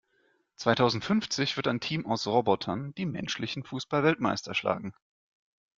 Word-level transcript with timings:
Zweitausendfünfzig 0.55 1.57
wird 1.57 1.67
ein 1.67 1.79
Team 1.79 2.07
aus 2.07 2.25
Robotern 2.25 2.91
die 2.95 3.05
menschlichen 3.05 3.63
Fußballweltmeister 3.63 4.55
schlagen. 4.55 4.95